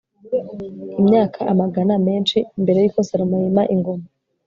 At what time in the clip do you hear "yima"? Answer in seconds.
3.43-3.63